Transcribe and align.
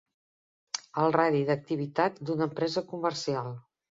El 1.01 1.13
radi 1.15 1.41
d'activitat 1.51 2.17
d'una 2.29 2.47
empresa 2.49 2.83
comercial. 2.95 3.55